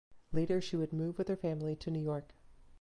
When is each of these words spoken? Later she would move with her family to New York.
Later 0.31 0.59
she 0.59 0.75
would 0.75 0.93
move 0.93 1.19
with 1.19 1.27
her 1.27 1.35
family 1.35 1.75
to 1.75 1.91
New 1.91 2.01
York. 2.01 2.33